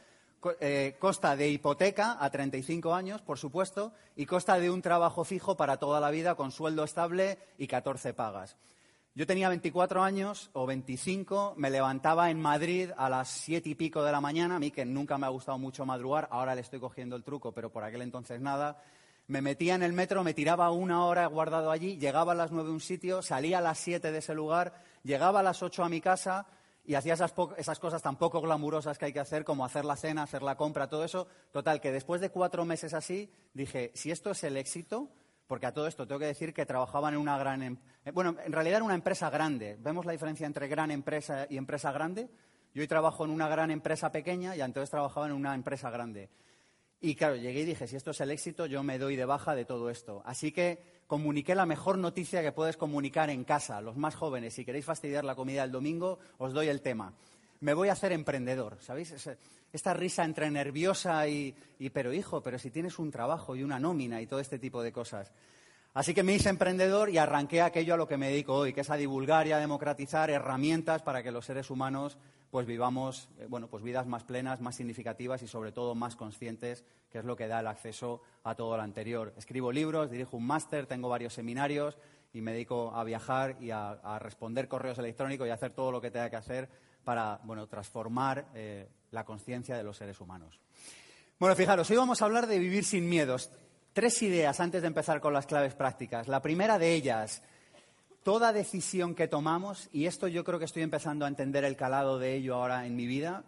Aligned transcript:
eh, 0.61 0.97
costa 0.99 1.37
de 1.37 1.49
hipoteca 1.49 2.17
a 2.21 2.31
35 2.31 2.95
años, 2.95 3.23
por 3.23 3.39
supuesto, 3.39 3.93
y 4.15 4.27
costa 4.27 4.59
de 4.59 4.71
un 4.71 4.83
trabajo 4.83 5.25
fijo 5.25 5.57
para 5.57 5.79
toda 5.79 6.01
la 6.01 6.11
vida 6.11 6.35
con 6.35 6.53
sueldo 6.53 6.85
estable 6.85 7.39
y 7.59 7.67
14 7.67 8.15
pagas. 8.15 8.57
Yo 9.17 9.27
tenía 9.27 9.49
24 9.49 10.03
años 10.03 10.51
o 10.53 10.67
25, 10.67 11.55
me 11.57 11.71
levantaba 11.71 12.31
en 12.31 12.39
Madrid 12.39 12.91
a 12.99 13.09
las 13.09 13.29
siete 13.29 13.71
y 13.71 13.75
pico 13.75 14.05
de 14.05 14.13
la 14.13 14.21
mañana, 14.21 14.57
a 14.57 14.59
mí 14.59 14.71
que 14.71 14.85
nunca 14.85 15.17
me 15.17 15.25
ha 15.25 15.31
gustado 15.31 15.59
mucho 15.59 15.87
madrugar, 15.87 16.29
ahora 16.31 16.55
le 16.55 16.61
estoy 16.61 16.81
cogiendo 16.81 17.17
el 17.17 17.25
truco, 17.25 17.53
pero 17.53 17.73
por 17.73 17.83
aquel 17.83 18.03
entonces 18.03 18.43
nada. 18.43 18.83
Me 19.27 19.41
metía 19.41 19.75
en 19.75 19.83
el 19.83 19.95
metro, 19.95 20.23
me 20.23 20.35
tiraba 20.35 20.71
una 20.71 21.07
hora 21.07 21.25
guardado 21.29 21.71
allí, 21.71 21.97
llegaba 21.97 22.33
a 22.33 22.35
las 22.35 22.53
nueve 22.53 22.69
a 22.69 22.73
un 22.73 22.81
sitio, 22.81 23.23
salía 23.23 23.57
a 23.57 23.63
las 23.63 23.79
siete 23.79 24.13
de 24.13 24.19
ese 24.19 24.35
lugar, 24.35 24.75
llegaba 25.03 25.41
a 25.41 25.43
las 25.43 25.63
ocho 25.63 25.83
a 25.83 25.89
mi 25.89 26.03
casa, 26.03 26.47
y 26.87 26.95
hacía 26.95 27.15
esas, 27.15 27.35
esas, 27.57 27.79
cosas 27.81 28.01
tan 28.01 28.17
poco 28.17 28.41
glamurosas 28.41 28.97
que 28.97 29.07
hay 29.07 29.13
que 29.13 29.21
hacer, 29.21 29.45
como 29.45 29.65
hacer 29.65 29.85
la 29.85 29.97
cena, 29.97 30.23
hacer 30.23 30.43
la 30.43 30.57
compra, 30.57 30.89
todo 30.89 31.05
eso. 31.05 31.27
Total, 31.51 31.81
que 31.81 31.91
después 31.91 32.21
de 32.21 32.31
cuatro 32.31 32.65
meses 32.65 32.95
así, 32.95 33.31
dije, 33.55 33.91
si 33.95 34.13
esto 34.13 34.31
es 34.31 34.45
el 34.45 34.57
éxito, 34.57 35.09
porque 35.47 35.67
a 35.67 35.73
todo 35.73 35.89
esto 35.89 36.07
tengo 36.07 36.21
que 36.21 36.27
decir 36.27 36.55
que 36.55 36.65
trabajaban 36.65 37.15
en 37.15 37.21
una 37.21 37.39
gran... 37.39 37.63
Em-, 37.63 37.79
eh, 38.05 38.13
bueno, 38.13 38.37
en 38.45 38.53
realidad 38.53 38.77
era 38.77 38.85
una 38.85 38.95
empresa 38.95 39.31
grande. 39.31 39.77
¿Vemos 39.81 40.07
la 40.07 40.13
diferencia 40.13 40.47
entre 40.47 40.69
gran 40.69 40.93
empresa 40.93 41.47
y 41.51 41.57
empresa 41.57 41.91
grande? 41.91 42.29
Yo 42.73 42.83
hoy 42.83 42.89
trabajo 42.89 43.25
en 43.25 43.31
una 43.31 43.49
gran 43.49 43.71
empresa 43.71 44.13
pequeña 44.13 44.55
y 44.55 44.61
entonces 44.61 44.91
trabajaba 44.91 45.27
en 45.27 45.33
una 45.33 45.55
empresa 45.55 45.91
grande. 45.91 46.31
Y 47.01 47.15
claro, 47.15 47.37
llegué 47.37 47.61
y 47.61 47.65
dije, 47.65 47.87
si 47.87 47.97
esto 47.97 48.13
es 48.13 48.21
el 48.21 48.31
éxito, 48.31 48.67
yo 48.67 48.83
me 48.83 48.99
doy 48.99 49.17
de 49.17 49.25
baja 49.25 49.55
de 49.55 49.65
todo 49.65 49.91
esto. 49.91 50.23
Así 50.25 50.51
que 50.51 50.83
comuniqué 51.07 51.55
la 51.55 51.67
mejor 51.67 51.99
noticia 51.99 52.43
que 52.43 52.53
puedes 52.53 52.77
comunicar 52.77 53.29
en 53.31 53.45
casa. 53.45 53.81
Los 53.81 53.97
más 53.97 54.15
jóvenes, 54.15 54.55
si 54.55 54.65
queréis 54.65 54.87
fastidiar 54.87 55.25
la 55.25 55.35
comida 55.35 55.63
el 55.63 55.73
domingo, 55.73 56.19
os 56.39 56.53
doy 56.53 56.69
el 56.69 56.81
tema. 56.81 57.13
Me 57.61 57.75
voy 57.75 57.89
a 57.89 57.93
hacer 57.93 58.13
emprendedor, 58.13 58.79
¿sabéis? 58.81 59.29
Esta 59.73 59.95
risa 59.95 60.25
entre 60.25 60.51
nerviosa 60.51 61.29
y, 61.29 61.55
y, 61.79 61.91
pero 61.91 62.13
hijo, 62.13 62.43
pero 62.43 62.59
si 62.59 62.71
tienes 62.71 62.99
un 62.99 63.11
trabajo 63.11 63.57
y 63.57 63.63
una 63.63 63.79
nómina 63.79 64.21
y 64.21 64.27
todo 64.27 64.41
este 64.41 64.59
tipo 64.59 64.83
de 64.83 64.93
cosas. 64.93 65.33
Así 65.97 66.13
que 66.13 66.23
me 66.23 66.35
hice 66.35 66.51
emprendedor 66.51 67.09
y 67.09 67.17
arranqué 67.17 67.63
aquello 67.63 67.95
a 67.95 67.97
lo 67.97 68.07
que 68.07 68.19
me 68.19 68.29
dedico 68.29 68.53
hoy, 68.53 68.75
que 68.75 68.83
es 68.83 68.91
a 68.91 68.97
divulgar 68.97 69.47
y 69.47 69.53
a 69.53 69.59
democratizar 69.59 70.29
herramientas 70.29 71.01
para 71.01 71.23
que 71.23 71.31
los 71.31 71.47
seres 71.47 71.71
humanos 71.71 72.19
pues 72.51 72.67
vivamos 72.67 73.31
eh, 73.39 73.47
bueno, 73.49 73.69
pues 73.69 73.83
vidas 73.83 74.07
más 74.07 74.23
plenas, 74.23 74.61
más 74.61 74.77
significativas 74.77 75.41
y 75.41 75.49
sobre 75.49 75.73
todo 75.73 75.95
más 75.95 76.15
conscientes, 76.15 76.85
que 77.11 77.21
es 77.21 77.25
lo 77.25 77.35
que 77.35 77.49
da 77.49 77.61
el 77.61 77.67
acceso 77.67 78.21
a 78.45 78.55
todo 78.55 78.77
lo 78.77 78.83
anterior. 78.83 79.33
Escribo 79.39 79.73
libros, 79.73 80.11
dirijo 80.11 80.37
un 80.37 80.47
máster, 80.47 80.85
tengo 80.85 81.09
varios 81.09 81.33
seminarios 81.33 81.97
y 82.35 82.43
me 82.43 82.53
dedico 82.53 82.95
a 82.95 83.03
viajar 83.03 83.57
y 83.59 83.71
a, 83.71 84.19
responder 84.19 84.69
correos 84.69 84.99
electrónicos 84.99 85.47
y 85.47 85.51
a 85.51 85.55
hacer 85.55 85.73
todo 85.73 85.93
lo 85.93 86.03
que 86.03 86.11
tenga 86.11 86.29
que 86.29 86.37
hacer 86.37 86.69
para 87.05 87.41
bueno, 87.45 87.69
transformar 87.69 88.49
eh, 88.55 88.87
la 89.13 89.25
conciencia 89.25 89.79
de 89.79 89.83
los 89.83 89.97
seres 89.97 90.21
humanos. 90.21 90.61
Bueno, 91.39 91.57
fijaros, 91.57 91.89
hoy 91.91 91.97
vamos 91.97 92.21
a 92.21 92.27
hablar 92.27 92.47
de 92.47 92.59
vivir 92.59 92.85
sin 92.85 93.09
miedos. 93.09 93.51
Tres 93.97 94.21
ideas 94.21 94.61
antes 94.61 94.83
de 94.83 94.89
empezar 94.89 95.23
con 95.23 95.33
las 95.33 95.47
claves 95.47 95.75
prácticas. 95.75 96.29
La 96.29 96.43
primera 96.43 96.79
de 96.79 96.93
ellas, 96.93 97.43
toda 98.23 98.53
decisión 98.53 99.15
que 99.15 99.27
tomamos, 99.27 99.89
y 99.91 100.05
esto 100.05 100.29
yo 100.29 100.45
creo 100.45 100.59
que 100.59 100.67
estoy 100.67 100.83
empezando 100.83 101.25
a 101.25 101.29
entender 101.29 101.65
el 101.65 101.77
calado 101.77 102.19
de 102.19 102.35
ello 102.35 102.57
ahora 102.57 102.85
en 102.85 102.95
mi 102.95 103.07
vida, 103.07 103.45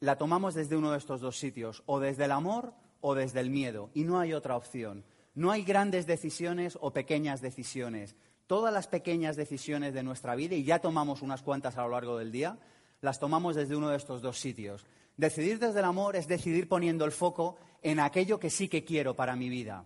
la 0.00 0.18
tomamos 0.18 0.54
desde 0.54 0.76
uno 0.76 0.90
de 0.90 0.98
estos 0.98 1.20
dos 1.20 1.38
sitios, 1.38 1.84
o 1.86 2.00
desde 2.00 2.24
el 2.24 2.32
amor 2.32 2.74
o 3.02 3.14
desde 3.14 3.38
el 3.38 3.50
miedo, 3.50 3.90
y 3.94 4.02
no 4.02 4.18
hay 4.18 4.32
otra 4.32 4.56
opción. 4.56 5.04
No 5.36 5.52
hay 5.52 5.62
grandes 5.62 6.08
decisiones 6.08 6.76
o 6.80 6.92
pequeñas 6.92 7.40
decisiones. 7.40 8.16
Todas 8.48 8.74
las 8.74 8.88
pequeñas 8.88 9.36
decisiones 9.36 9.94
de 9.94 10.02
nuestra 10.02 10.34
vida, 10.34 10.56
y 10.56 10.64
ya 10.64 10.80
tomamos 10.80 11.22
unas 11.22 11.42
cuantas 11.42 11.78
a 11.78 11.82
lo 11.82 11.90
largo 11.90 12.18
del 12.18 12.32
día, 12.32 12.58
las 13.00 13.20
tomamos 13.20 13.54
desde 13.54 13.76
uno 13.76 13.90
de 13.90 13.96
estos 13.98 14.22
dos 14.22 14.40
sitios. 14.40 14.86
Decidir 15.16 15.60
desde 15.60 15.78
el 15.78 15.84
amor 15.84 16.16
es 16.16 16.26
decidir 16.26 16.68
poniendo 16.68 17.04
el 17.04 17.12
foco 17.12 17.56
en 17.84 18.00
aquello 18.00 18.40
que 18.40 18.50
sí 18.50 18.66
que 18.68 18.84
quiero 18.84 19.14
para 19.14 19.36
mi 19.36 19.48
vida. 19.48 19.84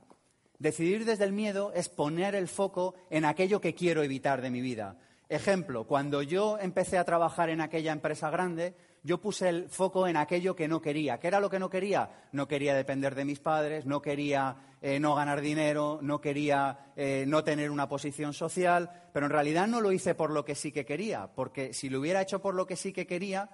Decidir 0.59 1.05
desde 1.05 1.25
el 1.25 1.33
miedo 1.33 1.73
es 1.75 1.89
poner 1.89 2.35
el 2.35 2.49
foco 2.49 2.95
en 3.11 3.25
aquello 3.25 3.61
que 3.61 3.75
quiero 3.75 4.03
evitar 4.03 4.41
de 4.41 4.51
mi 4.51 4.61
vida. 4.61 4.97
Ejemplo, 5.29 5.85
cuando 5.85 6.23
yo 6.23 6.59
empecé 6.59 6.97
a 6.97 7.05
trabajar 7.05 7.51
en 7.51 7.61
aquella 7.61 7.93
empresa 7.93 8.31
grande, 8.31 8.75
yo 9.03 9.21
puse 9.21 9.49
el 9.49 9.69
foco 9.69 10.07
en 10.09 10.17
aquello 10.17 10.57
que 10.57 10.69
no 10.69 10.81
quería. 10.81 11.19
¿Qué 11.19 11.27
era 11.27 11.41
lo 11.41 11.51
que 11.51 11.59
no 11.59 11.69
quería? 11.69 12.29
No 12.33 12.49
quería 12.49 12.75
depender 12.75 13.15
de 13.15 13.25
mis 13.25 13.41
padres, 13.41 13.85
no 13.85 14.01
quería 14.01 14.57
eh, 14.81 14.99
no 15.01 15.15
ganar 15.15 15.41
dinero, 15.41 15.99
no 16.01 16.21
quería 16.21 16.93
eh, 16.97 17.25
no 17.27 17.45
tener 17.45 17.71
una 17.71 17.89
posición 17.89 18.33
social, 18.33 18.91
pero 19.13 19.27
en 19.27 19.33
realidad 19.33 19.67
no 19.67 19.81
lo 19.81 19.93
hice 19.93 20.15
por 20.15 20.31
lo 20.31 20.45
que 20.45 20.55
sí 20.55 20.73
que 20.73 20.87
quería, 20.87 21.29
porque 21.35 21.75
si 21.75 21.89
lo 21.89 22.01
hubiera 22.01 22.23
hecho 22.23 22.41
por 22.41 22.55
lo 22.55 22.67
que 22.67 22.77
sí 22.77 22.93
que 22.93 23.07
quería, 23.07 23.51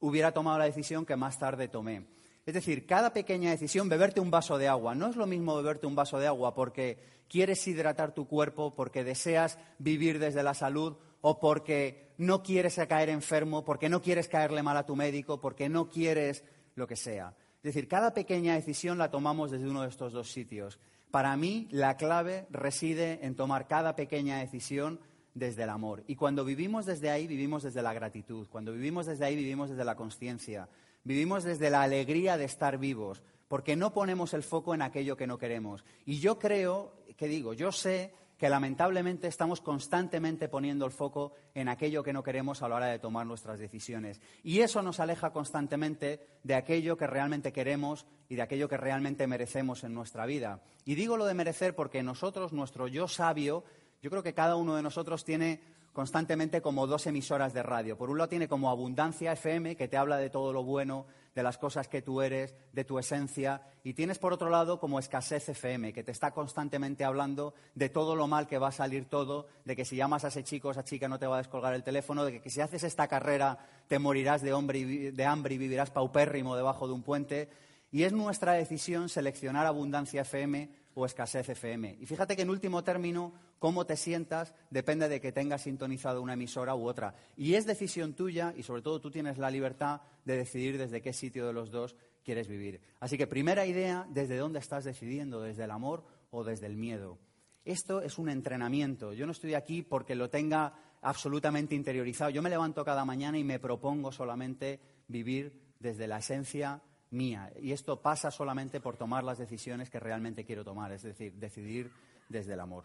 hubiera 0.00 0.32
tomado 0.32 0.58
la 0.58 0.64
decisión 0.64 1.06
que 1.06 1.16
más 1.16 1.38
tarde 1.38 1.68
tomé. 1.68 2.06
Es 2.46 2.54
decir, 2.54 2.86
cada 2.86 3.12
pequeña 3.12 3.50
decisión, 3.50 3.88
beberte 3.88 4.20
un 4.20 4.30
vaso 4.30 4.58
de 4.58 4.68
agua, 4.68 4.94
no 4.94 5.08
es 5.08 5.16
lo 5.16 5.26
mismo 5.26 5.56
beberte 5.56 5.86
un 5.86 5.94
vaso 5.94 6.18
de 6.18 6.26
agua 6.26 6.54
porque 6.54 6.98
quieres 7.28 7.66
hidratar 7.66 8.12
tu 8.12 8.26
cuerpo, 8.26 8.74
porque 8.74 9.02
deseas 9.02 9.58
vivir 9.78 10.18
desde 10.18 10.42
la 10.42 10.52
salud 10.52 10.96
o 11.22 11.40
porque 11.40 12.12
no 12.18 12.42
quieres 12.42 12.78
caer 12.86 13.08
enfermo, 13.08 13.64
porque 13.64 13.88
no 13.88 14.02
quieres 14.02 14.28
caerle 14.28 14.62
mal 14.62 14.76
a 14.76 14.84
tu 14.84 14.94
médico, 14.94 15.40
porque 15.40 15.70
no 15.70 15.88
quieres 15.88 16.44
lo 16.74 16.86
que 16.86 16.96
sea. 16.96 17.34
Es 17.56 17.62
decir, 17.62 17.88
cada 17.88 18.12
pequeña 18.12 18.54
decisión 18.54 18.98
la 18.98 19.10
tomamos 19.10 19.50
desde 19.50 19.68
uno 19.68 19.82
de 19.82 19.88
estos 19.88 20.12
dos 20.12 20.30
sitios. 20.30 20.78
Para 21.10 21.34
mí, 21.38 21.66
la 21.70 21.96
clave 21.96 22.46
reside 22.50 23.20
en 23.22 23.36
tomar 23.36 23.68
cada 23.68 23.96
pequeña 23.96 24.40
decisión 24.40 25.00
desde 25.32 25.62
el 25.62 25.70
amor. 25.70 26.04
Y 26.06 26.16
cuando 26.16 26.44
vivimos 26.44 26.84
desde 26.84 27.08
ahí, 27.08 27.26
vivimos 27.26 27.62
desde 27.62 27.80
la 27.80 27.94
gratitud. 27.94 28.46
Cuando 28.48 28.72
vivimos 28.72 29.06
desde 29.06 29.24
ahí, 29.24 29.34
vivimos 29.34 29.70
desde 29.70 29.84
la 29.84 29.96
conciencia. 29.96 30.68
Vivimos 31.04 31.44
desde 31.44 31.68
la 31.70 31.82
alegría 31.82 32.38
de 32.38 32.46
estar 32.46 32.78
vivos, 32.78 33.22
porque 33.46 33.76
no 33.76 33.92
ponemos 33.92 34.32
el 34.32 34.42
foco 34.42 34.74
en 34.74 34.80
aquello 34.82 35.16
que 35.16 35.26
no 35.26 35.38
queremos. 35.38 35.84
Y 36.06 36.18
yo 36.18 36.38
creo, 36.38 36.94
que 37.16 37.28
digo, 37.28 37.52
yo 37.52 37.72
sé 37.72 38.14
que 38.38 38.48
lamentablemente 38.48 39.28
estamos 39.28 39.60
constantemente 39.60 40.48
poniendo 40.48 40.86
el 40.86 40.90
foco 40.90 41.32
en 41.54 41.68
aquello 41.68 42.02
que 42.02 42.12
no 42.12 42.22
queremos 42.22 42.62
a 42.62 42.68
la 42.68 42.76
hora 42.76 42.86
de 42.86 42.98
tomar 42.98 43.26
nuestras 43.26 43.58
decisiones. 43.58 44.20
Y 44.42 44.60
eso 44.60 44.82
nos 44.82 44.98
aleja 44.98 45.30
constantemente 45.30 46.26
de 46.42 46.54
aquello 46.54 46.96
que 46.96 47.06
realmente 47.06 47.52
queremos 47.52 48.06
y 48.28 48.34
de 48.34 48.42
aquello 48.42 48.68
que 48.68 48.76
realmente 48.76 49.26
merecemos 49.26 49.84
en 49.84 49.94
nuestra 49.94 50.26
vida. 50.26 50.62
Y 50.84 50.94
digo 50.94 51.16
lo 51.16 51.26
de 51.26 51.34
merecer 51.34 51.74
porque 51.76 52.02
nosotros, 52.02 52.52
nuestro 52.52 52.88
yo 52.88 53.08
sabio, 53.08 53.64
yo 54.02 54.10
creo 54.10 54.22
que 54.22 54.34
cada 54.34 54.56
uno 54.56 54.74
de 54.74 54.82
nosotros 54.82 55.24
tiene 55.24 55.60
constantemente 55.94 56.60
como 56.60 56.86
dos 56.86 57.06
emisoras 57.06 57.54
de 57.54 57.62
radio. 57.62 57.96
Por 57.96 58.10
un 58.10 58.18
lado 58.18 58.28
tiene 58.28 58.48
como 58.48 58.68
Abundancia 58.68 59.32
FM, 59.32 59.76
que 59.76 59.88
te 59.88 59.96
habla 59.96 60.18
de 60.18 60.28
todo 60.28 60.52
lo 60.52 60.64
bueno, 60.64 61.06
de 61.36 61.42
las 61.44 61.56
cosas 61.56 61.86
que 61.88 62.02
tú 62.02 62.20
eres, 62.20 62.54
de 62.72 62.84
tu 62.84 62.98
esencia, 62.98 63.62
y 63.84 63.94
tienes 63.94 64.18
por 64.18 64.32
otro 64.32 64.50
lado 64.50 64.80
como 64.80 64.98
Escasez 64.98 65.48
FM, 65.48 65.92
que 65.92 66.02
te 66.02 66.10
está 66.10 66.32
constantemente 66.32 67.04
hablando 67.04 67.54
de 67.76 67.88
todo 67.88 68.16
lo 68.16 68.26
mal 68.26 68.48
que 68.48 68.58
va 68.58 68.68
a 68.68 68.72
salir 68.72 69.08
todo, 69.08 69.46
de 69.64 69.76
que 69.76 69.84
si 69.84 69.94
llamas 69.94 70.24
a 70.24 70.28
ese 70.28 70.42
chico 70.42 70.72
esa 70.72 70.84
chica 70.84 71.08
no 71.08 71.18
te 71.18 71.28
va 71.28 71.36
a 71.36 71.38
descolgar 71.38 71.74
el 71.74 71.84
teléfono, 71.84 72.24
de 72.24 72.40
que 72.40 72.50
si 72.50 72.60
haces 72.60 72.82
esta 72.82 73.06
carrera 73.06 73.58
te 73.86 74.00
morirás 74.00 74.42
de, 74.42 75.12
de 75.12 75.24
hambre 75.24 75.54
y 75.54 75.58
vivirás 75.58 75.90
paupérrimo 75.90 76.56
debajo 76.56 76.88
de 76.88 76.92
un 76.92 77.02
puente. 77.02 77.48
Y 77.94 78.02
es 78.02 78.12
nuestra 78.12 78.54
decisión 78.54 79.08
seleccionar 79.08 79.66
Abundancia 79.66 80.22
FM 80.22 80.68
o 80.94 81.06
escasez 81.06 81.48
FM. 81.48 81.96
Y 82.00 82.06
fíjate 82.06 82.34
que 82.34 82.42
en 82.42 82.50
último 82.50 82.82
término, 82.82 83.32
cómo 83.60 83.86
te 83.86 83.96
sientas 83.96 84.52
depende 84.68 85.08
de 85.08 85.20
que 85.20 85.30
tengas 85.30 85.62
sintonizado 85.62 86.20
una 86.20 86.32
emisora 86.32 86.74
u 86.74 86.88
otra. 86.88 87.14
Y 87.36 87.54
es 87.54 87.66
decisión 87.66 88.14
tuya 88.14 88.52
y 88.56 88.64
sobre 88.64 88.82
todo 88.82 89.00
tú 89.00 89.12
tienes 89.12 89.38
la 89.38 89.48
libertad 89.48 90.00
de 90.24 90.36
decidir 90.36 90.76
desde 90.76 91.02
qué 91.02 91.12
sitio 91.12 91.46
de 91.46 91.52
los 91.52 91.70
dos 91.70 91.94
quieres 92.24 92.48
vivir. 92.48 92.80
Así 92.98 93.16
que 93.16 93.28
primera 93.28 93.64
idea, 93.64 94.08
desde 94.10 94.38
dónde 94.38 94.58
estás 94.58 94.82
decidiendo, 94.82 95.40
desde 95.40 95.62
el 95.62 95.70
amor 95.70 96.04
o 96.32 96.42
desde 96.42 96.66
el 96.66 96.76
miedo. 96.76 97.20
Esto 97.64 98.02
es 98.02 98.18
un 98.18 98.28
entrenamiento. 98.28 99.12
Yo 99.12 99.24
no 99.24 99.30
estoy 99.30 99.54
aquí 99.54 99.82
porque 99.82 100.16
lo 100.16 100.30
tenga 100.30 100.74
absolutamente 101.00 101.76
interiorizado. 101.76 102.30
Yo 102.30 102.42
me 102.42 102.50
levanto 102.50 102.84
cada 102.84 103.04
mañana 103.04 103.38
y 103.38 103.44
me 103.44 103.60
propongo 103.60 104.10
solamente 104.10 104.80
vivir 105.06 105.62
desde 105.78 106.08
la 106.08 106.18
esencia 106.18 106.82
mía. 107.14 107.52
Y 107.60 107.72
esto 107.72 108.02
pasa 108.02 108.30
solamente 108.30 108.80
por 108.80 108.96
tomar 108.96 109.24
las 109.24 109.38
decisiones 109.38 109.88
que 109.88 110.00
realmente 110.00 110.44
quiero 110.44 110.64
tomar, 110.64 110.92
es 110.92 111.02
decir, 111.02 111.32
decidir 111.34 111.90
desde 112.28 112.54
el 112.54 112.60
amor. 112.60 112.84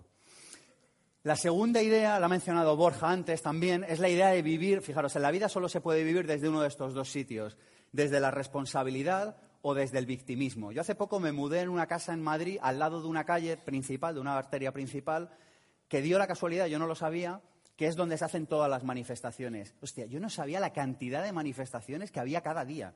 La 1.23 1.35
segunda 1.35 1.81
idea, 1.81 2.17
la 2.19 2.27
ha 2.27 2.29
mencionado 2.29 2.77
Borja 2.77 3.09
antes 3.09 3.41
también, 3.41 3.83
es 3.83 3.99
la 3.99 4.07
idea 4.07 4.29
de 4.29 4.41
vivir, 4.41 4.81
fijaros, 4.81 5.15
en 5.17 5.21
la 5.21 5.31
vida 5.31 5.49
solo 5.49 5.67
se 5.67 5.81
puede 5.81 6.03
vivir 6.03 6.25
desde 6.25 6.47
uno 6.47 6.61
de 6.61 6.69
estos 6.69 6.93
dos 6.93 7.11
sitios, 7.11 7.57
desde 7.91 8.21
la 8.21 8.31
responsabilidad 8.31 9.35
o 9.61 9.73
desde 9.73 9.97
el 9.97 10.05
victimismo. 10.05 10.71
Yo 10.71 10.79
hace 10.79 10.95
poco 10.95 11.19
me 11.19 11.33
mudé 11.33 11.59
en 11.59 11.69
una 11.69 11.87
casa 11.87 12.13
en 12.13 12.21
Madrid 12.21 12.57
al 12.61 12.79
lado 12.79 13.01
de 13.01 13.07
una 13.07 13.25
calle 13.25 13.57
principal, 13.57 14.15
de 14.15 14.21
una 14.21 14.37
arteria 14.37 14.71
principal, 14.71 15.29
que 15.89 16.01
dio 16.01 16.17
la 16.17 16.27
casualidad, 16.27 16.67
yo 16.67 16.79
no 16.79 16.87
lo 16.87 16.95
sabía, 16.95 17.41
que 17.75 17.87
es 17.87 17.95
donde 17.95 18.17
se 18.17 18.25
hacen 18.25 18.45
todas 18.47 18.69
las 18.69 18.83
manifestaciones. 18.83 19.73
Hostia, 19.81 20.05
yo 20.05 20.19
no 20.19 20.29
sabía 20.29 20.59
la 20.59 20.71
cantidad 20.71 21.23
de 21.23 21.33
manifestaciones 21.33 22.11
que 22.11 22.19
había 22.19 22.41
cada 22.41 22.63
día. 22.63 22.93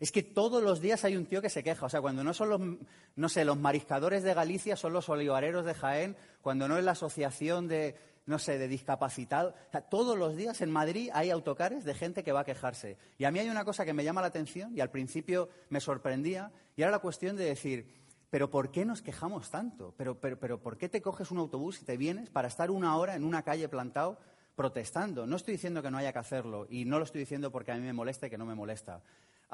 Es 0.00 0.10
que 0.10 0.22
todos 0.22 0.62
los 0.62 0.80
días 0.80 1.04
hay 1.04 1.16
un 1.16 1.26
tío 1.26 1.40
que 1.40 1.48
se 1.48 1.62
queja. 1.62 1.86
O 1.86 1.88
sea, 1.88 2.00
cuando 2.00 2.24
no 2.24 2.34
son 2.34 2.48
los, 2.48 2.60
no 3.16 3.28
sé, 3.28 3.44
los 3.44 3.58
mariscadores 3.58 4.22
de 4.22 4.34
Galicia, 4.34 4.76
son 4.76 4.92
los 4.92 5.08
olivareros 5.08 5.64
de 5.64 5.74
Jaén, 5.74 6.16
cuando 6.42 6.68
no 6.68 6.76
es 6.76 6.84
la 6.84 6.92
asociación 6.92 7.68
de, 7.68 7.96
no 8.26 8.38
sé, 8.38 8.58
de 8.58 8.68
discapacitados. 8.68 9.54
O 9.68 9.70
sea, 9.70 9.82
todos 9.82 10.18
los 10.18 10.36
días 10.36 10.60
en 10.60 10.70
Madrid 10.70 11.10
hay 11.12 11.30
autocares 11.30 11.84
de 11.84 11.94
gente 11.94 12.24
que 12.24 12.32
va 12.32 12.40
a 12.40 12.44
quejarse. 12.44 12.96
Y 13.18 13.24
a 13.24 13.30
mí 13.30 13.38
hay 13.38 13.48
una 13.48 13.64
cosa 13.64 13.84
que 13.84 13.92
me 13.92 14.04
llama 14.04 14.20
la 14.20 14.28
atención 14.28 14.76
y 14.76 14.80
al 14.80 14.90
principio 14.90 15.48
me 15.68 15.80
sorprendía, 15.80 16.52
y 16.76 16.82
era 16.82 16.90
la 16.90 16.98
cuestión 16.98 17.36
de 17.36 17.44
decir, 17.44 18.02
pero 18.30 18.50
¿por 18.50 18.70
qué 18.70 18.84
nos 18.84 19.00
quejamos 19.00 19.50
tanto? 19.50 19.94
¿Pero, 19.96 20.18
pero, 20.18 20.38
pero 20.38 20.60
por 20.60 20.76
qué 20.76 20.88
te 20.88 21.02
coges 21.02 21.30
un 21.30 21.38
autobús 21.38 21.80
y 21.80 21.84
te 21.84 21.96
vienes 21.96 22.30
para 22.30 22.48
estar 22.48 22.70
una 22.70 22.96
hora 22.96 23.14
en 23.14 23.24
una 23.24 23.42
calle 23.42 23.68
plantado 23.68 24.18
protestando? 24.56 25.26
No 25.26 25.36
estoy 25.36 25.52
diciendo 25.52 25.82
que 25.82 25.90
no 25.90 25.98
haya 25.98 26.12
que 26.12 26.18
hacerlo, 26.18 26.66
y 26.68 26.84
no 26.84 26.98
lo 26.98 27.04
estoy 27.04 27.20
diciendo 27.20 27.52
porque 27.52 27.72
a 27.72 27.76
mí 27.76 27.82
me 27.82 27.92
molesta 27.92 28.26
y 28.26 28.30
que 28.30 28.38
no 28.38 28.46
me 28.46 28.54
molesta 28.54 29.02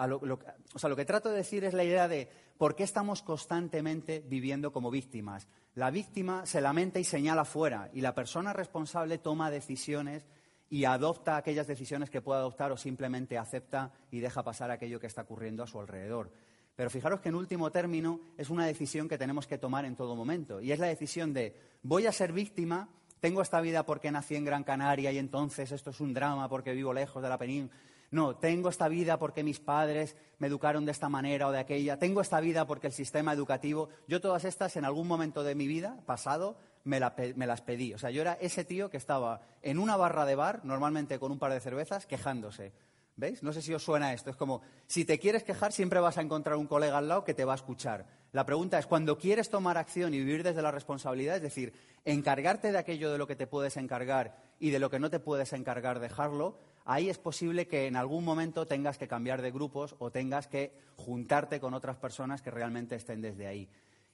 lo, 0.06 0.38
o 0.75 0.78
sea, 0.78 0.90
lo 0.90 0.96
que 0.96 1.04
trato 1.04 1.31
de 1.31 1.37
decir 1.37 1.64
es 1.64 1.75
la 1.75 1.84
idea 1.84 2.08
de 2.08 2.28
por 2.58 2.75
qué 2.75 2.84
estamos 2.84 3.22
constantemente 3.22 4.22
viviendo 4.26 4.72
como 4.72 4.90
víctimas. 4.90 5.48
La 5.75 5.90
víctima 5.90 6.46
se 6.46 6.60
lamenta 6.60 6.98
y 6.98 7.04
señala 7.04 7.44
fuera, 7.44 7.90
y 7.92 8.00
la 8.00 8.14
persona 8.14 8.52
responsable 8.52 9.19
toma 9.19 9.50
decisiones 9.50 10.26
y 10.69 10.84
adopta 10.84 11.37
aquellas 11.37 11.66
decisiones 11.66 12.10
que 12.10 12.22
pueda 12.22 12.40
adoptar 12.40 12.70
o 12.70 12.76
simplemente 12.76 13.38
acepta 13.38 13.92
y 14.10 14.20
deja 14.20 14.44
pasar 14.44 14.70
aquello 14.70 15.00
que 15.00 15.06
está 15.06 15.22
ocurriendo 15.22 15.62
a 15.62 15.66
su 15.66 15.81
alrededor. 15.81 16.31
Pero 16.76 16.90
fijaros 16.90 17.20
que 17.20 17.28
en 17.28 17.34
último 17.34 17.70
término 17.70 18.20
es 18.38 18.50
una 18.50 18.66
decisión 18.66 19.08
que 19.08 19.19
tenemos 19.19 19.46
que 19.46 19.58
tomar 19.58 19.84
en 19.84 19.96
todo 19.96 20.14
momento. 20.14 20.60
Y 20.60 20.72
es 20.72 20.78
la 20.78 20.87
decisión 20.87 21.32
de 21.34 21.56
voy 21.82 22.06
a 22.06 22.12
ser 22.12 22.32
víctima, 22.32 22.88
tengo 23.20 23.42
esta 23.42 23.60
vida 23.60 23.84
porque 23.84 24.10
nací 24.10 24.37
en 24.37 24.44
Gran 24.44 24.64
Canaria 24.64 25.12
y 25.12 25.19
entonces 25.19 25.72
esto 25.72 25.90
es 25.90 26.00
un 26.00 26.14
drama 26.14 26.48
porque 26.48 26.72
vivo 26.72 26.94
lejos 26.94 27.22
de 27.22 27.28
la 27.28 27.37
península 27.37 27.75
no, 28.11 28.37
tengo 28.37 28.69
esta 28.69 28.89
vida 28.89 29.19
porque 29.19 29.45
mis 29.45 29.61
padres 29.61 30.17
me 30.39 30.49
educaron 30.49 30.85
de 30.85 30.91
esta 30.91 31.09
manera 31.09 31.47
o 31.47 31.53
de 31.53 31.61
aquella. 31.61 31.99
Tengo 31.99 32.21
esta 32.21 32.41
vida 32.41 32.67
porque 32.67 32.89
el 32.89 32.93
sistema 32.93 33.33
educativo. 33.33 33.89
Yo 34.09 34.21
todas 34.21 34.45
estas 34.45 34.77
en 34.77 34.85
algún 34.85 35.07
momento 35.07 35.45
de 35.45 35.55
mi 35.55 35.69
vida 35.69 36.01
pasado 36.07 36.57
me, 36.85 36.99
las 36.99 37.61
pedí. 37.61 37.95
O 37.95 37.99
sea, 37.99 38.11
yo 38.11 38.23
era 38.23 38.35
ese 38.41 38.65
tío 38.65 38.91
que 38.91 38.97
estaba 38.97 39.43
en 39.62 39.79
una 39.79 39.97
barra 39.97 40.25
de 40.25 40.35
bar, 40.35 40.65
normalmente 40.65 41.21
con 41.21 41.31
un 41.31 41.39
par 41.39 41.53
de 41.53 41.61
cervezas, 41.61 42.07
quejándose. 42.07 42.73
¿Veis? 43.17 43.43
No 43.43 43.53
sé 43.53 43.61
si 43.61 43.75
os 43.75 43.83
suena 43.83 44.12
esto. 44.12 44.31
Es 44.31 44.37
como, 44.37 44.62
si 44.87 45.05
te 45.05 45.19
quieres 45.19 45.45
quejar, 45.45 45.73
siempre 45.73 46.01
vas 46.01 46.17
a 46.17 46.23
encontrar 46.23 46.57
un 46.57 46.67
colega 46.67 46.99
al 46.99 47.09
lado 47.09 47.25
que 47.25 47.35
te 47.35 47.45
va 47.45 47.53
a 47.53 47.57
escuchar. 47.57 48.07
La 48.33 48.47
pregunta 48.47 48.79
es, 48.79 48.87
cuando 48.87 49.19
quieres 49.19 49.51
tomar 49.51 49.77
acción 49.77 50.15
y 50.15 50.19
vivir 50.19 50.43
desde 50.43 50.62
la 50.62 50.71
responsabilidad, 50.71 51.37
es 51.37 51.43
decir, 51.43 51.73
encargarte 52.05 52.73
de 52.73 52.79
aquello 52.79 53.11
de 53.11 53.19
lo 53.19 53.27
que 53.27 53.37
te 53.37 53.47
puedes 53.47 53.77
encargar 53.77 54.37
y 54.59 54.71
de 54.71 54.79
lo 54.79 54.89
que 54.89 55.01
no 55.01 55.11
te 55.11 55.19
puedes 55.19 55.53
encargar, 55.53 55.99
dejarlo, 55.99 56.57
ahí 56.85 57.11
es 57.11 57.19
posible 57.19 57.67
que 57.67 57.87
en 57.87 57.97
algún 57.97 58.25
momento 58.25 58.67
tengas 58.67 58.99
que 58.99 59.09
cambiar 59.09 59.43
de 59.43 59.51
grupos 59.51 59.97
o 59.99 60.11
tengas 60.11 60.47
que 60.47 60.73
juntarte 60.97 61.61
con 61.61 61.75
otras 61.75 61.97
personas 61.97 62.41
que 62.41 62.51
realmente 62.51 62.95
estén 62.95 63.21
desde 63.21 63.47
ahí. 63.47 63.69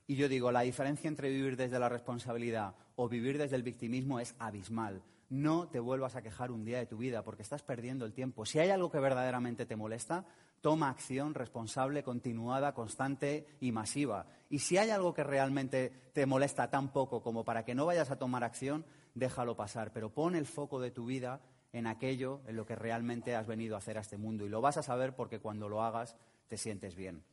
Y 0.07 0.17
yo 0.17 0.29
digo, 0.29 0.51
la 0.51 0.61
diferencia 0.61 1.09
entre 1.09 1.31
vivir 1.31 1.57
desde 1.57 1.79
la 1.79 1.89
responsabilidad 1.89 2.75
o 2.95 3.09
vivir 3.09 3.39
desde 3.39 3.57
el 3.57 3.63
victimismo 3.63 4.19
es 4.19 4.35
abismal. 4.39 5.03
No 5.29 5.69
te 5.69 5.81
vuelvas 5.81 6.15
a 6.15 6.23
quejar 6.23 6.51
un 6.51 6.65
día 6.65 6.79
de 6.79 6.87
tu 6.87 6.99
vida 6.99 7.23
porque 7.23 7.43
estás 7.43 7.63
perdiendo 7.63 8.05
el 8.05 8.13
tiempo. 8.13 8.47
Si 8.47 8.59
hay 8.59 8.71
algo 8.71 8.91
que 8.91 9.01
verdaderamente 9.01 9.67
te 9.67 9.75
molesta, 9.75 10.25
toma 10.61 10.89
acción 10.89 11.35
responsable, 11.35 12.03
continuada, 12.03 12.75
constante 12.75 13.47
y 13.61 13.73
masiva. 13.73 14.27
Y 14.51 14.61
si 14.61 14.79
hay 14.79 14.91
algo 14.91 15.15
que 15.15 15.25
realmente 15.25 15.93
te 16.13 16.27
molesta 16.27 16.71
tan 16.71 16.93
poco 16.93 17.23
como 17.23 17.45
para 17.45 17.65
que 17.65 17.75
no 17.75 17.87
vayas 17.87 18.11
a 18.11 18.19
tomar 18.19 18.45
acción, 18.45 18.85
déjalo 19.15 19.57
pasar. 19.57 19.93
Pero 19.93 20.11
pon 20.11 20.37
el 20.37 20.47
foco 20.47 20.81
de 20.81 20.93
tu 20.93 21.07
vida 21.07 21.41
en 21.73 21.87
aquello 21.87 22.41
en 22.47 22.57
lo 22.57 22.65
que 22.65 22.77
realmente 22.77 23.35
has 23.35 23.47
venido 23.47 23.75
a 23.75 23.79
hacer 23.79 23.99
a 23.99 24.03
este 24.03 24.17
mundo. 24.17 24.47
Y 24.47 24.49
lo 24.49 24.61
vas 24.61 24.77
a 24.77 24.83
saber 24.83 25.15
porque 25.15 25.41
cuando 25.41 25.69
lo 25.69 25.83
hagas 25.83 26.17
te 26.49 26.57
sientes 26.57 26.95
bien. 26.95 27.25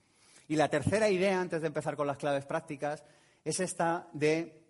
Y 0.48 0.56
la 0.56 0.70
tercera 0.70 1.10
idea, 1.10 1.40
antes 1.40 1.62
de 1.62 1.68
empezar 1.68 1.96
con 1.96 2.08
las 2.08 2.18
claves 2.18 2.46
prácticas, 2.46 3.04
es 3.46 3.60
esta 3.60 4.08
de, 4.14 4.63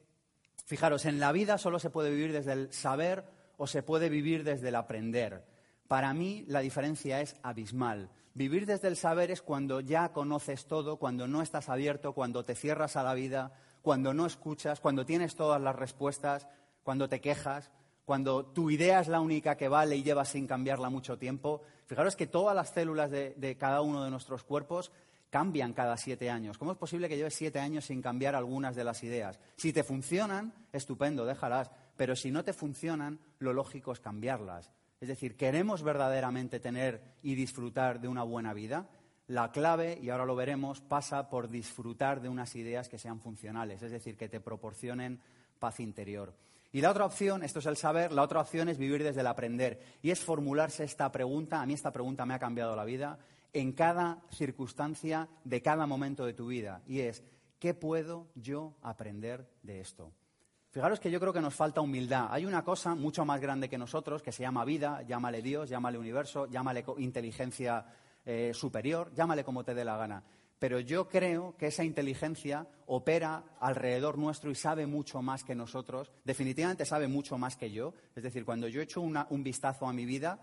fijaros, 0.65 1.05
en 1.05 1.19
la 1.19 1.31
vida 1.31 1.57
solo 1.57 1.79
se 1.79 1.89
puede 1.89 2.09
vivir 2.09 2.33
desde 2.33 2.53
el 2.53 2.73
saber 2.73 3.25
o 3.57 3.67
se 3.67 3.83
puede 3.83 4.09
vivir 4.09 4.43
desde 4.43 4.69
el 4.69 4.75
aprender. 4.75 5.45
Para 5.87 6.13
mí 6.13 6.45
la 6.47 6.59
diferencia 6.59 7.21
es 7.21 7.35
abismal. 7.43 8.09
Vivir 8.33 8.65
desde 8.65 8.87
el 8.87 8.97
saber 8.97 9.29
es 9.29 9.41
cuando 9.41 9.79
ya 9.79 10.11
conoces 10.11 10.65
todo, 10.65 10.97
cuando 10.97 11.27
no 11.27 11.41
estás 11.41 11.69
abierto, 11.69 12.13
cuando 12.13 12.43
te 12.43 12.55
cierras 12.55 12.95
a 12.95 13.03
la 13.03 13.13
vida, 13.13 13.53
cuando 13.83 14.13
no 14.13 14.25
escuchas, 14.25 14.79
cuando 14.79 15.05
tienes 15.05 15.35
todas 15.35 15.61
las 15.61 15.75
respuestas, 15.75 16.47
cuando 16.83 17.07
te 17.07 17.21
quejas, 17.21 17.69
cuando 18.05 18.45
tu 18.45 18.69
idea 18.69 18.99
es 18.99 19.07
la 19.07 19.21
única 19.21 19.55
que 19.55 19.67
vale 19.67 19.95
y 19.95 20.03
llevas 20.03 20.29
sin 20.29 20.47
cambiarla 20.47 20.89
mucho 20.89 21.17
tiempo, 21.17 21.61
fijaros 21.85 22.15
que 22.15 22.27
todas 22.27 22.55
las 22.55 22.69
células 22.69 23.11
de, 23.11 23.57
cada 23.59 23.81
uno 23.81 24.03
de 24.03 24.09
nuestros 24.09 24.43
cuerpos 24.43 24.91
cambian 25.33 25.73
cada 25.73 25.97
siete 25.97 26.29
años. 26.29 26.59
¿Cómo 26.59 26.73
es 26.73 26.77
posible 26.77 27.09
que 27.09 27.17
lleves 27.17 27.33
siete 27.33 27.59
años 27.59 27.85
sin 27.85 28.03
cambiar 28.03 28.35
algunas 28.35 28.75
de 28.75 28.83
las 28.83 29.03
ideas? 29.03 29.39
Si 29.55 29.73
te 29.73 29.83
funcionan, 29.83 30.53
estupendo, 30.71 31.25
déjalas. 31.25 31.71
Pero 31.97 32.15
si 32.15 32.29
no 32.29 32.43
te 32.43 32.53
funcionan, 32.53 33.17
lo 33.39 33.51
lógico 33.51 33.93
es 33.93 33.99
cambiarlas. 33.99 34.69
Es 35.01 35.07
decir, 35.07 35.35
¿queremos 35.35 35.81
verdaderamente 35.81 36.59
tener 36.59 37.01
y 37.23 37.33
disfrutar 37.33 37.99
de 37.99 38.09
una 38.09 38.21
buena 38.21 38.53
vida? 38.53 38.87
La 39.25 39.51
clave, 39.51 39.97
y 39.99 40.11
ahora 40.11 40.25
lo 40.25 40.35
veremos, 40.35 40.81
pasa 40.81 41.31
por 41.31 41.49
disfrutar 41.49 42.21
de 42.21 42.29
unas 42.29 42.55
ideas 42.55 42.87
que 42.87 42.99
sean 42.99 43.19
funcionales, 43.19 43.81
es 43.81 43.89
decir, 43.89 44.15
que 44.15 44.29
te 44.29 44.39
proporcionen 44.39 45.19
paz 45.57 45.79
interior. 45.79 46.35
Y 46.71 46.81
la 46.81 46.91
otra 46.91 47.05
opción, 47.05 47.43
esto 47.43 47.57
es 47.57 47.65
el 47.65 47.77
saber, 47.77 48.11
la 48.11 48.21
otra 48.21 48.41
opción 48.41 48.69
es 48.69 48.77
vivir 48.77 49.03
desde 49.03 49.21
el 49.21 49.27
aprender. 49.27 49.79
Y 50.03 50.11
es 50.11 50.19
formularse 50.19 50.83
esta 50.83 51.11
pregunta, 51.11 51.59
a 51.61 51.65
mí 51.65 51.73
esta 51.73 51.91
pregunta 51.91 52.25
me 52.25 52.33
ha 52.33 52.39
cambiado 52.39 52.75
la 52.75 52.83
vida, 52.83 53.17
en 53.53 53.71
cada 53.71 54.21
circunstancia 54.31 55.29
de 55.43 55.61
cada 55.61 55.85
momento 55.85 56.25
de 56.25 56.33
tu 56.33 56.47
vida. 56.47 56.81
Y 56.87 57.01
es, 57.01 57.23
¿qué 57.59 57.73
puedo 57.73 58.27
yo 58.35 58.75
aprender 58.81 59.47
de 59.61 59.79
esto? 59.79 60.11
Fijaros 60.71 60.99
que 60.99 61.11
yo 61.11 61.19
creo 61.19 61.31
que 61.31 61.39
nos 61.39 61.53
falta 61.53 61.81
humildad. 61.81 62.29
Hay 62.31 62.47
una 62.47 62.63
cosa 62.63 62.95
mucho 62.95 63.25
más 63.25 63.39
grande 63.39 63.69
que 63.69 63.77
nosotros 63.77 64.23
que 64.23 64.31
se 64.31 64.41
llama 64.41 64.65
vida, 64.65 65.03
llámale 65.03 65.43
Dios, 65.43 65.69
llámale 65.69 65.99
universo, 65.99 66.47
llámale 66.47 66.83
inteligencia 66.97 67.85
eh, 68.25 68.51
superior, 68.55 69.13
llámale 69.13 69.43
como 69.43 69.63
te 69.63 69.75
dé 69.75 69.85
la 69.85 69.97
gana. 69.97 70.23
pero 70.57 70.79
yo 70.79 71.09
creo 71.09 71.57
que 71.57 71.67
esa 71.67 71.83
inteligencia 71.83 72.65
opera 72.87 73.43
alrededor 73.59 74.17
nuestro 74.17 74.49
y 74.49 74.55
sabe 74.55 74.87
mucho 74.87 75.21
más 75.21 75.43
que 75.43 75.55
nosotros. 75.55 76.09
Definitivamente 76.23 76.85
sabe 76.85 77.09
mucho 77.09 77.37
más 77.37 77.57
que 77.57 77.69
yo. 77.69 77.93
Es 78.15 78.23
decir, 78.23 78.45
cuando 78.45 78.69
yo 78.69 78.81
echo 78.81 79.01
un 79.01 79.43
vistazo 79.43 79.87
a 79.87 79.93
mi 79.93 80.05
vida, 80.05 80.39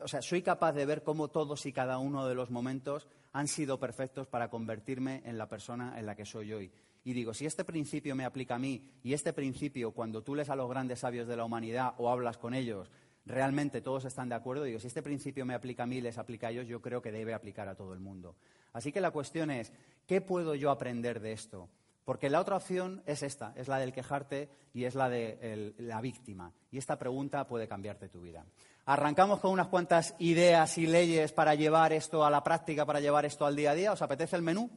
o 0.00 0.08
sea, 0.08 0.20
soy 0.20 0.42
capaz 0.42 0.72
de 0.72 0.84
ver 0.84 1.02
cómo 1.02 1.28
todos 1.28 1.64
y 1.66 1.72
cada 1.72 1.98
uno 1.98 2.26
de 2.26 2.34
los 2.34 2.50
momentos 2.50 3.08
han 3.32 3.48
sido 3.48 3.80
perfectos 3.80 4.26
para 4.26 4.48
convertirme 4.48 5.22
en 5.24 5.38
la 5.38 5.48
persona 5.48 5.98
en 5.98 6.06
la 6.06 6.14
que 6.14 6.26
soy 6.26 6.52
hoy. 6.52 6.72
Y 7.04 7.12
digo, 7.12 7.34
si 7.34 7.46
este 7.46 7.64
principio 7.64 8.14
me 8.14 8.24
aplica 8.24 8.54
a 8.54 8.58
mí 8.58 8.90
y 9.02 9.12
este 9.12 9.32
principio, 9.32 9.92
cuando 9.92 10.22
tú 10.22 10.34
lees 10.34 10.50
a 10.50 10.56
los 10.56 10.68
grandes 10.68 11.00
sabios 11.00 11.28
de 11.28 11.36
la 11.36 11.44
humanidad 11.44 11.94
o 11.98 12.10
hablas 12.10 12.38
con 12.38 12.54
ellos, 12.54 12.90
realmente 13.26 13.80
todos 13.80 14.04
están 14.04 14.28
de 14.28 14.34
acuerdo, 14.34 14.64
digo, 14.64 14.78
si 14.78 14.86
este 14.86 15.02
principio 15.02 15.44
me 15.44 15.54
aplica 15.54 15.84
a 15.84 15.86
mí 15.86 15.96
y 15.96 16.00
les 16.00 16.18
aplica 16.18 16.48
a 16.48 16.50
ellos, 16.50 16.66
yo 16.66 16.80
creo 16.80 17.02
que 17.02 17.12
debe 17.12 17.34
aplicar 17.34 17.68
a 17.68 17.74
todo 17.74 17.92
el 17.92 18.00
mundo. 18.00 18.36
Así 18.72 18.92
que 18.92 19.00
la 19.00 19.10
cuestión 19.10 19.50
es, 19.50 19.72
¿qué 20.06 20.20
puedo 20.20 20.54
yo 20.54 20.70
aprender 20.70 21.20
de 21.20 21.32
esto? 21.32 21.68
Porque 22.04 22.28
la 22.28 22.40
otra 22.40 22.56
opción 22.56 23.02
es 23.06 23.22
esta, 23.22 23.54
es 23.56 23.66
la 23.66 23.78
del 23.78 23.92
quejarte 23.92 24.50
y 24.74 24.84
es 24.84 24.94
la 24.94 25.08
de 25.08 25.74
la 25.78 26.00
víctima. 26.02 26.52
Y 26.70 26.76
esta 26.76 26.98
pregunta 26.98 27.46
puede 27.46 27.66
cambiarte 27.66 28.10
tu 28.10 28.20
vida. 28.20 28.44
Arrancamos 28.86 29.40
con 29.40 29.50
unas 29.50 29.68
cuantas 29.68 30.14
ideas 30.18 30.76
y 30.76 30.86
leyes 30.86 31.32
para 31.32 31.54
llevar 31.54 31.92
esto 31.92 32.24
a 32.24 32.30
la 32.30 32.44
práctica, 32.44 32.84
para 32.84 33.00
llevar 33.00 33.24
esto 33.24 33.46
al 33.46 33.56
día 33.56 33.70
a 33.70 33.74
día. 33.74 33.92
¿Os 33.92 34.02
apetece 34.02 34.36
el 34.36 34.42
menú? 34.42 34.70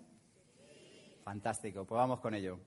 Fantástico, 1.26 1.84
pues 1.84 1.98
vamos 1.98 2.22
con 2.22 2.34
ello. 2.34 2.58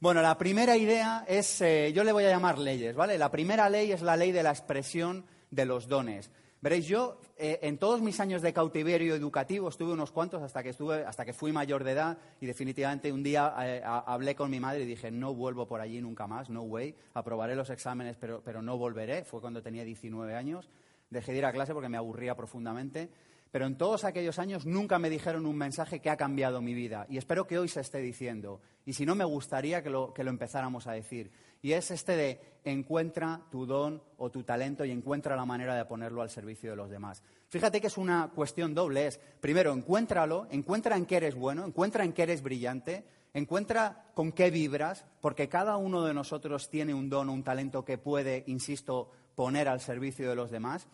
Bueno, 0.00 0.20
la 0.20 0.36
primera 0.36 0.76
idea 0.76 1.24
es, 1.26 1.62
eh, 1.62 1.92
yo 1.94 2.04
le 2.04 2.12
voy 2.12 2.24
a 2.24 2.30
llamar 2.30 2.58
leyes, 2.58 2.94
¿vale? 2.94 3.16
La 3.16 3.30
primera 3.30 3.70
ley 3.70 3.90
es 3.90 4.02
la 4.02 4.16
ley 4.16 4.30
de 4.30 4.42
la 4.42 4.50
expresión 4.50 5.24
de 5.50 5.64
los 5.64 5.88
dones. 5.88 6.30
Veréis, 6.60 6.86
yo 6.86 7.20
eh, 7.36 7.60
en 7.62 7.78
todos 7.78 8.00
mis 8.00 8.18
años 8.18 8.42
de 8.42 8.52
cautiverio 8.52 9.14
educativo 9.14 9.68
estuve 9.68 9.92
unos 9.92 10.10
cuantos 10.10 10.42
hasta 10.42 10.60
que, 10.60 10.70
estuve, 10.70 11.04
hasta 11.04 11.24
que 11.24 11.32
fui 11.32 11.52
mayor 11.52 11.84
de 11.84 11.92
edad 11.92 12.18
y 12.40 12.46
definitivamente 12.46 13.12
un 13.12 13.22
día 13.22 13.54
eh, 13.60 13.80
hablé 13.84 14.34
con 14.34 14.50
mi 14.50 14.58
madre 14.58 14.82
y 14.82 14.86
dije, 14.86 15.12
no 15.12 15.34
vuelvo 15.34 15.68
por 15.68 15.80
allí 15.80 16.00
nunca 16.00 16.26
más, 16.26 16.50
no 16.50 16.62
way, 16.62 16.96
aprobaré 17.14 17.54
los 17.54 17.70
exámenes 17.70 18.16
pero, 18.16 18.42
pero 18.44 18.60
no 18.60 18.76
volveré. 18.76 19.24
Fue 19.24 19.40
cuando 19.40 19.62
tenía 19.62 19.84
19 19.84 20.34
años. 20.34 20.68
Dejé 21.10 21.30
de 21.30 21.38
ir 21.38 21.44
a 21.44 21.52
clase 21.52 21.72
porque 21.72 21.88
me 21.88 21.96
aburría 21.96 22.34
profundamente. 22.34 23.08
Pero 23.50 23.66
en 23.66 23.78
todos 23.78 24.04
aquellos 24.04 24.38
años 24.38 24.66
nunca 24.66 24.98
me 24.98 25.10
dijeron 25.10 25.46
un 25.46 25.56
mensaje 25.56 26.00
que 26.00 26.10
ha 26.10 26.16
cambiado 26.16 26.60
mi 26.60 26.74
vida. 26.74 27.06
Y 27.08 27.16
espero 27.16 27.46
que 27.46 27.58
hoy 27.58 27.68
se 27.68 27.80
esté 27.80 27.98
diciendo. 27.98 28.60
Y 28.84 28.92
si 28.92 29.06
no, 29.06 29.14
me 29.14 29.24
gustaría 29.24 29.82
que 29.82 29.90
lo, 29.90 30.12
que 30.12 30.24
lo 30.24 30.30
empezáramos 30.30 30.86
a 30.86 30.92
decir. 30.92 31.30
Y 31.60 31.72
es 31.72 31.90
este 31.90 32.16
de 32.16 32.40
encuentra 32.64 33.40
tu 33.50 33.66
don 33.66 34.02
o 34.18 34.30
tu 34.30 34.44
talento 34.44 34.84
y 34.84 34.90
encuentra 34.90 35.36
la 35.36 35.44
manera 35.44 35.74
de 35.74 35.84
ponerlo 35.84 36.22
al 36.22 36.30
servicio 36.30 36.70
de 36.70 36.76
los 36.76 36.90
demás. 36.90 37.22
Fíjate 37.48 37.80
que 37.80 37.86
es 37.86 37.98
una 37.98 38.30
cuestión 38.34 38.74
doble. 38.74 39.06
Es, 39.06 39.18
primero, 39.40 39.72
encuéntralo, 39.72 40.46
encuentra 40.50 40.96
en 40.96 41.06
qué 41.06 41.16
eres 41.16 41.34
bueno, 41.34 41.64
encuentra 41.64 42.04
en 42.04 42.12
qué 42.12 42.24
eres 42.24 42.42
brillante, 42.42 43.04
encuentra 43.34 44.10
con 44.14 44.32
qué 44.32 44.50
vibras, 44.50 45.04
porque 45.20 45.48
cada 45.48 45.76
uno 45.76 46.04
de 46.04 46.14
nosotros 46.14 46.68
tiene 46.68 46.94
un 46.94 47.08
don 47.08 47.28
o 47.28 47.32
un 47.32 47.42
talento 47.42 47.84
que 47.84 47.98
puede, 47.98 48.44
insisto, 48.46 49.10
poner 49.34 49.68
al 49.68 49.80
servicio 49.80 50.28
de 50.28 50.36
los 50.36 50.50
demás. 50.50 50.86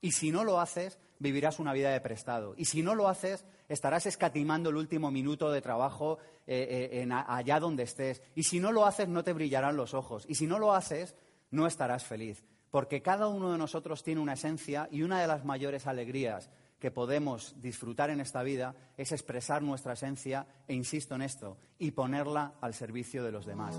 Y 0.00 0.12
si 0.12 0.30
no 0.30 0.44
lo 0.44 0.60
haces, 0.60 0.98
vivirás 1.18 1.58
una 1.58 1.72
vida 1.72 1.90
de 1.90 2.00
prestado. 2.00 2.54
Y 2.56 2.66
si 2.66 2.82
no 2.82 2.94
lo 2.94 3.08
haces, 3.08 3.44
estarás 3.68 4.06
escatimando 4.06 4.70
el 4.70 4.76
último 4.76 5.10
minuto 5.10 5.50
de 5.50 5.62
trabajo 5.62 6.18
eh, 6.46 6.90
eh, 6.92 7.08
allá 7.10 7.60
donde 7.60 7.84
estés. 7.84 8.22
Y 8.34 8.44
si 8.44 8.60
no 8.60 8.72
lo 8.72 8.86
haces, 8.86 9.08
no 9.08 9.24
te 9.24 9.32
brillarán 9.32 9.76
los 9.76 9.94
ojos. 9.94 10.24
Y 10.28 10.34
si 10.34 10.46
no 10.46 10.58
lo 10.58 10.74
haces, 10.74 11.14
no 11.50 11.66
estarás 11.66 12.04
feliz. 12.04 12.44
Porque 12.70 13.02
cada 13.02 13.28
uno 13.28 13.52
de 13.52 13.58
nosotros 13.58 14.02
tiene 14.02 14.20
una 14.20 14.34
esencia 14.34 14.88
y 14.90 15.02
una 15.02 15.20
de 15.20 15.26
las 15.26 15.44
mayores 15.44 15.86
alegrías 15.86 16.50
que 16.78 16.90
podemos 16.90 17.54
disfrutar 17.60 18.10
en 18.10 18.20
esta 18.20 18.42
vida 18.42 18.74
es 18.96 19.12
expresar 19.12 19.62
nuestra 19.62 19.94
esencia, 19.94 20.46
e 20.68 20.74
insisto 20.74 21.14
en 21.14 21.22
esto, 21.22 21.56
y 21.78 21.92
ponerla 21.92 22.54
al 22.60 22.74
servicio 22.74 23.24
de 23.24 23.32
los 23.32 23.46
demás. 23.46 23.74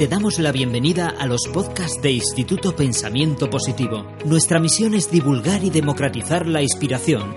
Te 0.00 0.08
damos 0.08 0.38
la 0.38 0.50
bienvenida 0.50 1.10
a 1.10 1.26
los 1.26 1.42
podcasts 1.52 2.00
de 2.00 2.12
Instituto 2.12 2.74
Pensamiento 2.74 3.50
Positivo. 3.50 4.06
Nuestra 4.24 4.58
misión 4.58 4.94
es 4.94 5.10
divulgar 5.10 5.62
y 5.62 5.68
democratizar 5.68 6.46
la 6.46 6.62
inspiración, 6.62 7.36